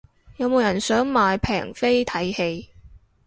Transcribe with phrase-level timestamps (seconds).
[0.37, 2.71] 有冇人想買平飛睇戲